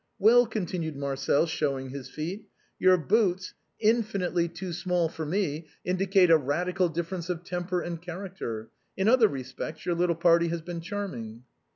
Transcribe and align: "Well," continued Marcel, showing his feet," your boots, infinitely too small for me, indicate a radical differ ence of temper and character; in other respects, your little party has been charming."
"Well," 0.17 0.47
continued 0.47 0.95
Marcel, 0.95 1.45
showing 1.45 1.91
his 1.91 2.09
feet," 2.09 2.47
your 2.79 2.97
boots, 2.97 3.53
infinitely 3.79 4.47
too 4.47 4.73
small 4.73 5.07
for 5.09 5.27
me, 5.27 5.67
indicate 5.85 6.31
a 6.31 6.37
radical 6.37 6.89
differ 6.89 7.13
ence 7.17 7.29
of 7.29 7.43
temper 7.43 7.81
and 7.81 8.01
character; 8.01 8.71
in 8.97 9.07
other 9.07 9.27
respects, 9.27 9.85
your 9.85 9.93
little 9.93 10.15
party 10.15 10.47
has 10.47 10.63
been 10.63 10.81
charming." 10.81 11.43